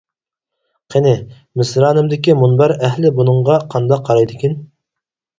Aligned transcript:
قېنى، 0.93 1.11
مىسرانىمدىكى 1.61 2.33
مۇنبەر 2.39 2.73
ئەھلى 2.87 3.11
بۇنىڭغا 3.19 3.59
قانداق 3.75 4.01
قارايدىكىن؟! 4.09 4.57